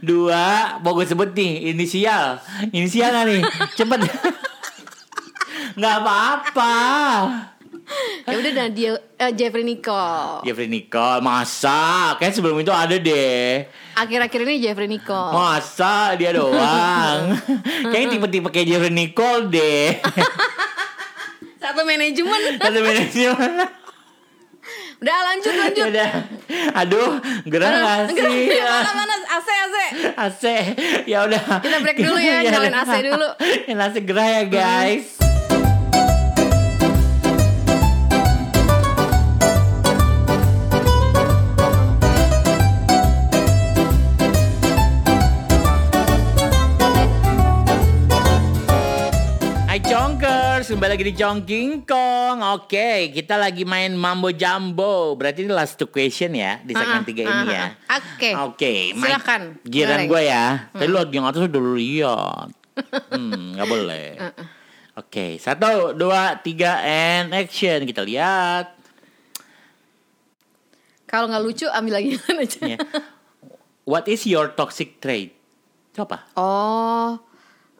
[0.00, 0.44] dua,
[0.80, 4.00] mau gue sebut nih inisial, inisial nih, cepet.
[5.72, 6.74] Nggak apa-apa.
[8.22, 10.40] ya udah Nadia eh, Jeffrey Nicole.
[10.42, 15.30] Jeffrey Nicole masa kayak sebelum itu ada deh Akhir-akhir ini Jeffrey Nicole.
[15.30, 17.36] masa dia doang
[17.92, 19.98] kayak tipe-tipe kayak Jeffrey Nicole deh
[21.58, 22.40] Satu manajemen.
[22.62, 23.52] kata manajemen
[24.98, 25.86] Udah lanjut lanjut.
[25.90, 26.10] udah
[26.72, 27.10] aduh
[27.44, 28.22] gerah nggak sih
[28.54, 29.76] mana mana AC AC.
[30.14, 30.42] AC
[31.04, 32.84] ya udah Kita break dulu ya, nyalain udah.
[32.84, 33.28] AC dulu.
[33.66, 35.18] nyalain AC gerah ya guys
[50.72, 55.84] kembali lagi di Chongking Kong Oke, kita lagi main Mambo Jumbo Berarti ini last two
[55.84, 58.00] question ya Di segmen Ah, tiga ah, ini ya ah.
[58.00, 58.30] Oke.
[58.48, 59.40] Oke, main- Silakan.
[59.62, 60.08] Giliran Mulai.
[60.08, 62.48] gue ya Tadi lu yang atas udah lu lihat
[63.12, 64.06] Hmm, gak boleh
[64.92, 68.72] Oke, satu, dua, tiga, and action Kita lihat
[71.04, 72.60] Kalau nggak lucu ambil lagi aja.
[72.64, 72.78] ya.
[73.84, 75.36] What is your toxic trait?
[75.92, 77.20] Coba Oh,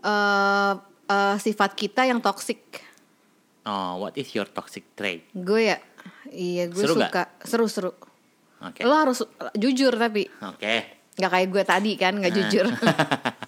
[0.05, 2.81] eh eh, sifat kita yang toksik.
[3.63, 5.29] Oh, what is your toxic trait?
[5.37, 5.79] Gue ya,
[6.33, 7.93] iya gue Seru suka seru-seru.
[8.63, 9.27] Oke Lo harus
[9.59, 12.25] jujur tapi Oke nggak kayak gue tadi kan Nah.
[12.25, 12.67] nggak jujur.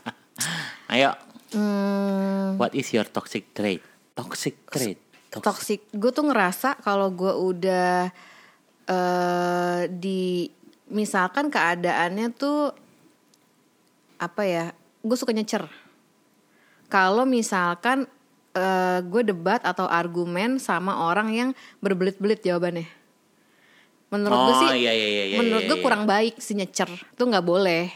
[0.92, 1.16] Ayo
[1.56, 3.80] hmm, What is your toxic trait?
[4.14, 5.00] Toxic trait.
[5.32, 5.42] Toxic.
[5.42, 5.80] toxic.
[5.96, 8.12] Gue tuh ngerasa kalau gue udah
[8.84, 10.46] eh di
[10.92, 12.70] misalkan keadaannya tuh
[14.20, 14.66] apa ya?
[15.02, 15.64] Gue suka nyecer.
[16.88, 18.06] Kalau misalkan
[18.54, 21.50] eh gue debat atau argumen sama orang yang
[21.82, 22.86] berbelit-belit jawabannya.
[24.14, 25.84] Menurut gue Oh, sih, iya, iya, iya, iya, menurut iya, gue iya.
[25.84, 26.86] kurang baik si nyecer.
[26.86, 27.90] Itu nggak boleh.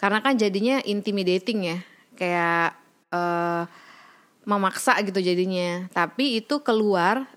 [0.00, 1.78] Karena kan jadinya intimidating ya,
[2.16, 2.72] kayak
[3.12, 3.64] eh
[4.48, 5.84] memaksa gitu jadinya.
[5.92, 7.28] Tapi itu keluar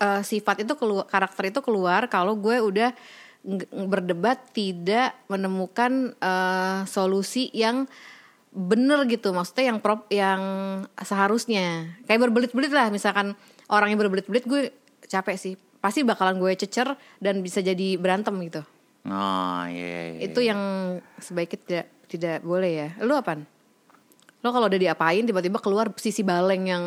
[0.00, 2.90] eh, sifat itu keluar, karakter itu keluar kalau gue udah
[3.90, 7.84] berdebat tidak menemukan eh, solusi yang
[8.52, 10.40] bener gitu maksudnya yang prop yang
[11.00, 11.96] seharusnya.
[12.04, 13.32] Kayak berbelit-belit lah misalkan
[13.72, 14.62] orang yang berbelit-belit gue
[15.08, 15.54] capek sih.
[15.82, 18.62] Pasti bakalan gue cecer dan bisa jadi berantem gitu.
[19.02, 20.30] Oh, iya, iya.
[20.30, 20.60] itu yang
[21.18, 22.88] sebaiknya tidak tidak boleh ya.
[23.02, 23.42] Lu apaan?
[24.46, 26.84] Lo kalau udah diapain tiba-tiba keluar sisi baleng yang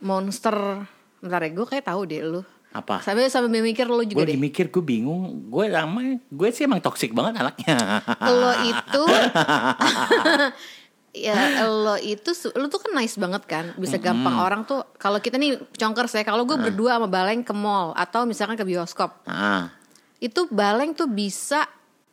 [0.00, 0.88] monster.
[1.20, 2.42] Bentar ya gue kayak tahu deh lu
[2.78, 3.02] Apa?
[3.02, 5.50] sambil sambil mikir lo Gue juga lagi deh mikir, gue bingung.
[5.50, 7.76] Gue lama, gue sih emang toxic banget anaknya.
[8.30, 9.02] lo itu
[11.16, 15.40] ya lo itu lo tuh kan nice banget kan bisa gampang orang tuh kalau kita
[15.40, 19.72] nih congker saya kalau gue berdua sama baleng ke mall atau misalkan ke bioskop ah,
[20.22, 21.66] itu baleng tuh bisa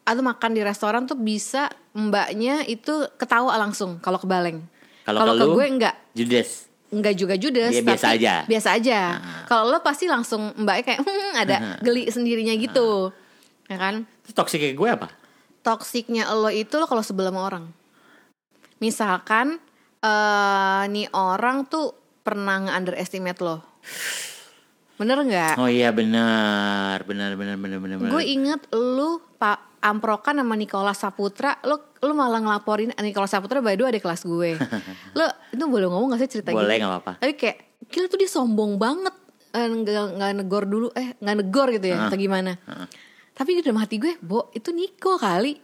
[0.05, 4.63] atau makan di restoran tuh bisa mbaknya itu ketawa langsung kalau ke baleng
[5.05, 6.71] Kalau ke gue enggak Judas.
[6.95, 8.33] Enggak juga judes Dia biasa tapi aja.
[8.47, 8.99] biasa aja
[9.51, 13.11] kalau lo pasti langsung mbaknya kayak "Hmm," ada geli sendirinya gitu
[13.67, 15.07] ya kan kayak gue apa?
[15.65, 17.65] toksiknya lo itu lo kalau sebelah sama orang.
[18.77, 19.57] Misalkan
[20.05, 23.65] eh nih orang tuh pernah nge-underestimate lo.
[25.01, 25.57] Bener nggak?
[25.57, 27.77] Oh iya benar, benar, benar, benar.
[27.81, 28.11] benar.
[28.13, 33.73] Gue inget lu Pak amprokan sama Nicholas Saputra, lo lu malah ngelaporin Nicholas Saputra by
[33.73, 34.57] the way ada kelas gue.
[35.17, 36.81] lo itu boleh ngomong gak sih cerita Boleh, gitu?
[36.81, 37.11] nggak apa-apa.
[37.19, 39.13] Tapi kayak gila tuh dia sombong banget.
[39.51, 42.59] Eh, nggak nggak negor dulu eh nggak negor gitu ya atau gimana
[43.31, 45.55] tapi di dalam hati gue bo itu Niko kali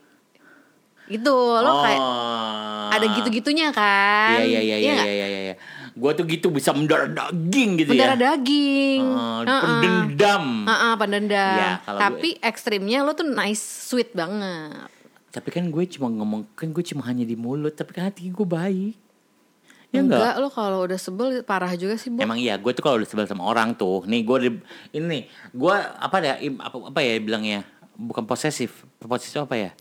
[1.12, 2.88] itu lo kayak Oh.
[2.88, 5.08] ada gitu-gitunya kan Iya, iya, iya, iya, nggak?
[5.08, 5.56] iya, iya, iya.
[5.92, 8.26] Gue tuh gitu bisa mendarah daging gitu mendarah ya.
[8.34, 9.62] daging Oh, Heeh.
[9.62, 10.46] pendendam.
[10.64, 14.88] Heeh, pendendam kalau tapi ekstrimnya lo tuh nice sweet banget
[15.30, 18.44] Tapi kan gue cuma ngomong, kan gue cuma hanya di mulut, tapi kan hati gue
[18.44, 18.96] baik.
[19.92, 20.20] Ya enggak?
[20.24, 23.08] enggak lo kalau udah sebel parah juga sih bu Emang iya, gue tuh kalau udah
[23.08, 27.68] sebel sama orang tuh, nih gue di- ini gue apa ya apa, apa ya bilangnya
[27.96, 29.72] bukan posesif, posesif apa ya?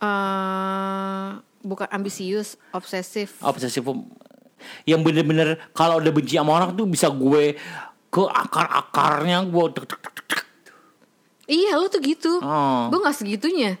[0.00, 1.28] Eh,
[1.60, 3.84] bukan ambisius obsesif Obsesif
[4.84, 7.54] yang bener-bener kalau udah benci sama orang tuh bisa gue
[8.08, 10.42] ke akar-akarnya gue tek, tek, tek, tek, tek.
[11.46, 12.88] iya lo tuh gitu Oh.
[12.88, 13.78] gue nggak segitunya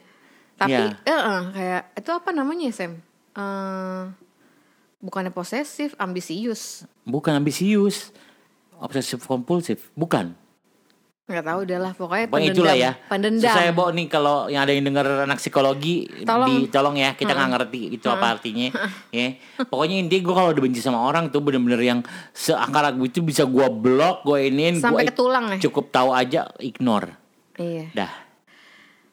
[0.54, 0.92] tapi Iya.
[1.02, 4.04] eh, eh, kayak itu apa namanya Sam Eh,
[4.98, 8.10] bukannya posesif ambisius bukan ambisius,
[8.76, 10.34] obsesif kompulsif, bukan.
[11.30, 12.92] Nggak tahu udah lah pokoknya Pokoknya pendendam itulah ya.
[13.06, 16.48] pendendam Saya bawa nih kalau yang ada yang dengar anak psikologi Tolong.
[16.50, 18.68] di tolong ya kita nggak ngerti itu apa artinya.
[19.14, 19.38] ya.
[19.62, 22.00] Pokoknya intinya gue kalau udah benci sama orang tuh bener-bener yang
[22.34, 25.58] seakar gue itu bisa gue blok, gue iniin, Sampai gua ke tulang ya?
[25.62, 27.14] Cukup tahu aja ignore.
[27.56, 28.12] iya Dah.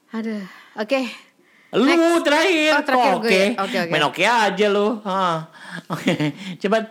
[0.10, 0.42] aduh
[0.76, 1.28] oke
[1.76, 2.24] Lu Next.
[2.24, 2.72] terakhir.
[2.74, 3.28] Oh, terakhir oke.
[3.28, 3.48] ya?
[3.60, 3.92] Oke, oke.
[3.92, 4.88] Main oke aja lu.
[5.94, 6.14] Oke.
[6.58, 6.84] Cepat.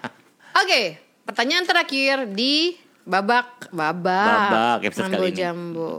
[0.64, 2.72] Oke, pertanyaan terakhir di
[3.04, 4.28] Babak, babak.
[4.50, 5.38] Babak, episode Mambo kali ini.
[5.38, 5.90] jambo.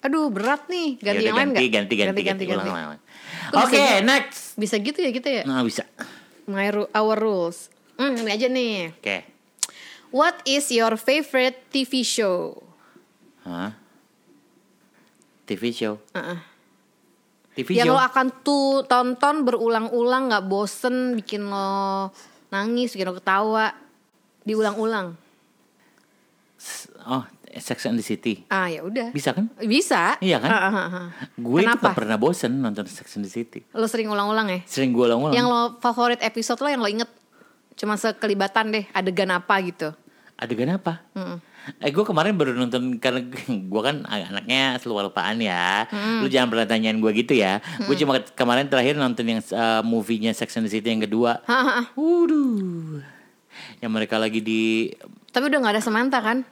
[0.00, 0.88] Aduh, berat nih.
[0.96, 2.68] Ganti Yaudah, yang lain ganti, ganti, ganti, ganti, ganti.
[2.68, 2.78] Kok
[3.50, 4.04] bisa Oke, gitu?
[4.04, 4.40] next.
[4.54, 5.42] Bisa gitu ya kita ya?
[5.44, 5.82] Nah, bisa.
[6.46, 7.72] My ru- our rules.
[7.96, 8.92] Hmm, ini aja nih.
[8.92, 9.16] Oke.
[10.08, 12.62] What is your favorite TV show?
[13.42, 13.74] Hah?
[15.44, 15.98] TV show.
[16.12, 16.38] Uh-uh.
[17.52, 17.94] TV Yang show.
[17.94, 22.10] lo akan tuh tonton berulang-ulang nggak bosen, bikin lo
[22.48, 23.74] nangis, bikin lo ketawa,
[24.42, 25.18] diulang-ulang.
[27.04, 27.22] Oh,
[27.54, 28.42] Sex and the City.
[28.48, 29.14] Ah ya udah.
[29.14, 29.46] Bisa kan?
[29.60, 30.18] Bisa.
[30.18, 30.50] Iya kan?
[30.50, 31.08] Ah.
[31.34, 31.92] Gue itu Kenapa?
[31.92, 33.62] gak pernah bosen nonton Sex and the City.
[33.70, 34.60] Lo sering ulang-ulang ya?
[34.66, 35.32] Sering gue ulang-ulang.
[35.32, 37.10] Yang lo favorit episode lo yang lo inget
[37.74, 39.94] cuma sekelibatan deh adegan apa gitu.
[40.34, 40.98] Adegan apa?
[41.14, 41.38] Mm-mm.
[41.78, 43.22] Eh gue kemarin baru nonton karena
[43.72, 45.86] gue kan anaknya selalu lupaan ya.
[46.20, 47.62] Lu jangan pernah tanyain gue gitu ya.
[47.86, 51.38] Gue cuma ke- kemarin terakhir nonton yang uh, movie-nya Sex and the City yang kedua.
[51.46, 51.94] Hahaha.
[51.94, 52.98] Waduh.
[53.78, 54.90] Yang mereka lagi di
[55.34, 56.46] Tapi udah nggak ada Samantha kan?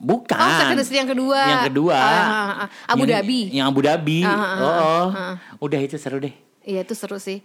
[0.00, 0.32] bukan.
[0.32, 1.40] Oh, Sex and the City yang kedua.
[1.44, 1.92] Yang kedua.
[1.92, 2.68] Ah, ah, ah.
[2.88, 3.40] Abu Yang- Dhabi.
[3.52, 4.18] Yang Abu Dhabi.
[4.24, 5.06] Ah, ah, ah, oh, oh.
[5.12, 5.34] ah.
[5.60, 6.32] udah itu seru deh.
[6.64, 7.44] Iya itu seru sih.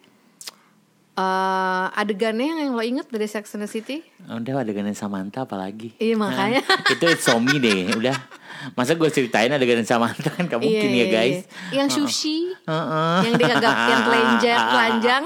[1.15, 4.03] Eh adegannya yang lo inget dari Sex and the City?
[4.23, 5.95] Udah adegan Samantha apalagi.
[5.95, 6.63] Iya, makanya.
[6.63, 8.15] Nah, itu Somi deh, udah.
[8.71, 11.38] Masa gue ceritain adegan Samantha kan gak mungkin Iya, ya iya, guys.
[11.71, 11.84] iya.
[11.84, 13.17] Yang sushi, Heeh.
[13.23, 15.23] yang dia kagak yang telanjang, telanjang,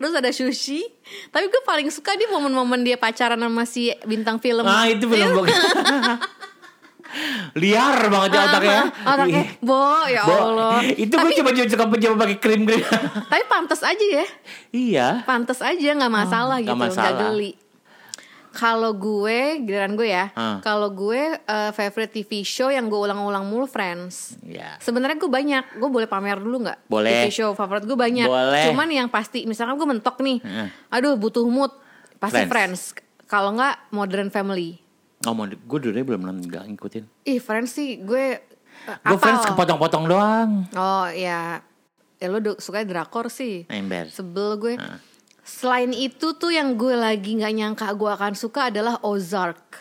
[0.00, 0.80] terus ada sushi.
[1.28, 4.64] Tapi gue paling suka di momen-momen dia pacaran sama si bintang film.
[4.64, 5.28] Ah itu Iya.
[5.28, 5.44] belum
[7.58, 8.82] liar banget ya otaknya.
[9.02, 10.78] Otaknya, Bo, ya Bo, Allah.
[10.94, 12.82] Itu gue coba coba coba coba pakai krim krim.
[13.26, 14.26] Tapi pantas aja ya,
[14.70, 15.08] iya.
[15.26, 17.20] pantas aja nggak masalah nggak gitu, nggak masalah.
[17.34, 17.52] geli.
[18.50, 20.58] Kalau gue, giliran gue ya, Ah.
[20.58, 24.34] kalau gue eh, favorite TV show yang gue ulang-ulang mulu Friends.
[24.42, 24.74] Ya.
[24.78, 26.90] Sebenarnya gue banyak, gue boleh pamer dulu nggak?
[26.90, 27.30] Boleh.
[27.30, 28.26] TV show favorit gue banyak.
[28.26, 28.66] Boleh.
[28.66, 30.68] Cuman yang pasti, misalkan gue mentok nih, Heeh.
[30.90, 31.70] aduh butuh mood,
[32.18, 32.50] pasti Friends.
[32.50, 32.82] Friends.
[33.30, 34.82] Kalau nggak Modern Family.
[35.22, 37.04] Oh mau gue dulu belum nggak ngikutin.
[37.28, 40.64] Ih Friends sih gue eh, Gue fans kepotong-potong doang.
[40.72, 41.60] Oh ya,
[42.16, 43.68] ya lo suka drakor sih.
[43.68, 44.08] Ember.
[44.08, 44.74] Sebel gue.
[45.44, 49.80] Selain itu tuh yang gue lagi nggak nyangka gue akan suka adalah Ozark.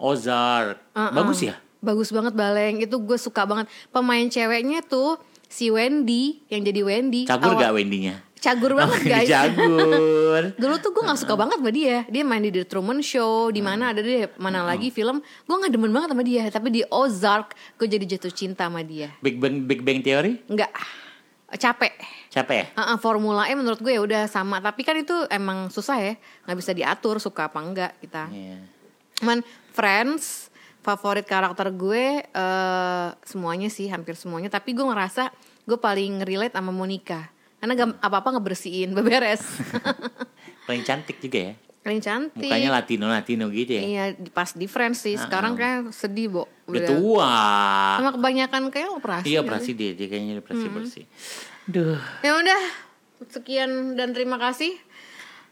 [0.00, 0.80] Ozark.
[0.96, 1.12] Uh-uh.
[1.12, 1.56] Bagus ya?
[1.80, 3.68] Bagus banget Baleng, itu gue suka banget.
[3.88, 5.16] Pemain ceweknya tuh
[5.48, 7.24] si Wendy yang jadi Wendy.
[7.24, 8.16] Cagur Awal- gak Wendy-nya?
[8.40, 9.28] Cagur banget guys.
[9.28, 10.42] Cagur.
[10.60, 12.08] Dulu tuh gue gak suka banget sama dia.
[12.08, 15.20] Dia main di The Truman Show, di mana ada deh mana lagi film.
[15.20, 16.48] Gue gak demen banget sama dia.
[16.48, 19.12] Tapi di Ozark gue jadi jatuh cinta sama dia.
[19.20, 20.40] Big Bang Big Bang Theory?
[20.48, 20.72] Enggak
[21.58, 21.94] capek.
[22.30, 22.66] Capek ya?
[22.78, 24.62] Heeh, Formula E menurut gue ya udah sama.
[24.62, 26.14] Tapi kan itu emang susah ya,
[26.46, 28.30] nggak bisa diatur suka apa enggak kita.
[28.30, 28.58] Iya.
[29.18, 29.42] Cuman
[29.74, 34.52] Friends favorit karakter gue eh semuanya sih hampir semuanya.
[34.52, 35.30] Tapi gue ngerasa
[35.66, 37.30] gue paling relate sama Monica.
[37.60, 39.44] Karena gak, apa-apa ngebersihin, beberes.
[40.64, 41.54] Paling cantik juga ya.
[41.80, 42.44] Paling cantik.
[42.44, 43.82] Mukanya Latino-Latino gitu ya.
[43.82, 44.04] Iya,
[44.36, 45.16] pas di Friends sih.
[45.16, 46.44] Sekarang kayak sedih, Bo.
[46.68, 47.32] Udah tua.
[48.04, 49.24] Sama kebanyakan kayak operasi.
[49.32, 51.04] Iya operasi dia, dia kayaknya operasi bersih.
[51.64, 51.96] Duh.
[52.20, 52.60] Ya udah,
[53.32, 54.76] sekian dan terima kasih.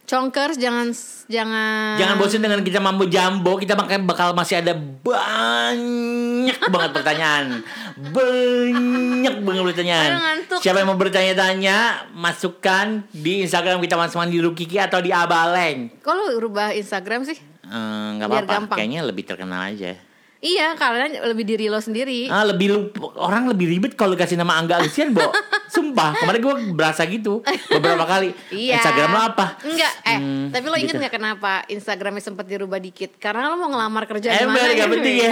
[0.09, 0.89] Conkers jangan
[1.29, 7.61] jangan Jangan bosan dengan kita mambo jambo, kita bakal bakal masih ada banyak banget pertanyaan.
[8.17, 10.11] Banyak banget pertanyaan.
[10.17, 10.65] Aduh, ngantuk.
[10.67, 11.77] Siapa yang mau bertanya-tanya,
[12.13, 15.95] masukkan di Instagram kita masing-masing di Rukiki atau di Abaleng.
[16.03, 17.39] Lu rubah Instagram sih?
[17.69, 18.77] Eh, nggak Biar apa-apa, gampang.
[18.83, 19.95] kayaknya lebih terkenal aja.
[20.39, 22.31] Iya, karena lebih diri lo sendiri.
[22.31, 22.81] Ah, lebih lu,
[23.19, 25.27] orang lebih ribet kalau kasih nama Angga Alisian, Bo.
[25.75, 28.31] Sumpah, kemarin gue berasa gitu beberapa kali.
[28.49, 28.79] Iya.
[28.79, 29.47] Instagram lo apa?
[29.61, 31.03] Enggak, eh, Hmm, tapi lo inget gitu.
[31.03, 33.19] nggak kenapa Instagramnya sempat dirubah dikit?
[33.19, 34.73] Karena lo mau ngelamar kerja di Ember, mana?
[34.73, 34.95] gak gitu.
[34.95, 35.31] penting ya,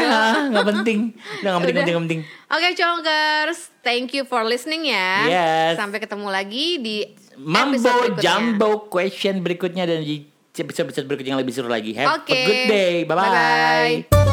[0.50, 0.98] gak penting.
[1.14, 1.80] Udah gak penting, Udah.
[1.80, 2.20] penting, gak penting.
[2.50, 5.10] Oke, Conkers, thank you for listening ya.
[5.24, 5.78] Yes.
[5.78, 6.96] Sampai ketemu lagi di
[7.38, 7.78] Mambo.
[8.18, 11.94] Jumbo question berikutnya dan di episode-episode berikutnya yang lebih seru lagi.
[11.94, 12.32] Have Oke.
[12.32, 12.94] a good day.
[13.04, 13.30] Bye-bye.
[14.02, 14.25] Bye-bye.